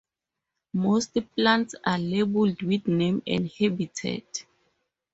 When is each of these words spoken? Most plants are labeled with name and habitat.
Most 0.73 1.15
plants 1.35 1.75
are 1.85 1.99
labeled 1.99 2.63
with 2.63 2.87
name 2.87 3.21
and 3.27 3.47
habitat. 3.59 4.47